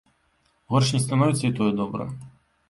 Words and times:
Горш 0.75 0.93
не 0.95 1.01
становіцца, 1.03 1.43
і 1.47 1.53
тое 1.61 1.69
добра. 1.83 2.09